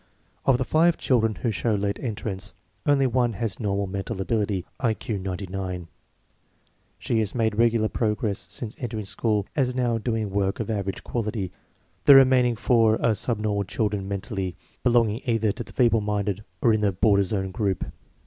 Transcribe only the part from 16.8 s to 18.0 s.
the border zone group.